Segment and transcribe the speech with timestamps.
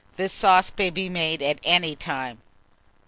[0.15, 2.39] This sauce may be made at any time.